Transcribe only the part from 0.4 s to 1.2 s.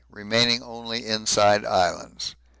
only